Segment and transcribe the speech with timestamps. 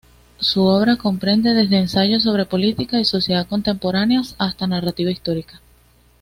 [0.39, 5.61] Su obra comprende desde ensayos sobre política y sociedad contemporáneas hasta narrativa histórica.